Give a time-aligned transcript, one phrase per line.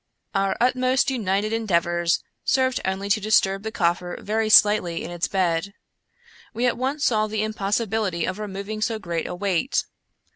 [0.33, 5.27] Our utmost united en deavors served only to disturb the coffer very slightly in its
[5.27, 5.75] bed.
[6.55, 9.83] We at once saw the impossibility of removing so great a weight.